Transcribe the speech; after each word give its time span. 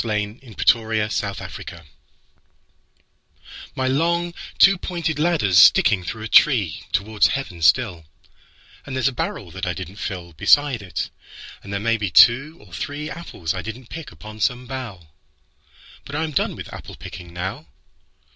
1915. 0.03 1.09
10. 1.11 1.29
After 1.29 1.43
Apple 1.43 1.55
picking 1.59 1.79
MY 3.75 3.87
long 3.87 4.33
two 4.57 4.79
pointed 4.79 5.19
ladder's 5.19 5.59
sticking 5.59 6.03
through 6.03 6.23
a 6.23 6.27
treeToward 6.27 7.27
heaven 7.27 7.61
still, 7.61 8.05
And 8.83 8.95
there's 8.95 9.07
a 9.07 9.11
barrel 9.11 9.51
that 9.51 9.67
I 9.67 9.73
didn't 9.75 9.97
fillBeside 9.97 10.81
it, 10.81 11.11
and 11.61 11.71
there 11.71 11.79
may 11.79 11.97
be 11.97 12.09
two 12.09 12.57
or 12.61 12.73
threeApples 12.73 13.53
I 13.53 13.61
didn't 13.61 13.89
pick 13.91 14.11
upon 14.11 14.39
some 14.39 14.65
bough. 14.65 15.05
But 16.03 16.15
I 16.15 16.23
am 16.23 16.31
done 16.31 16.55
with 16.55 16.73
apple 16.73 16.95
picking 16.95 17.31
now. 17.31 17.67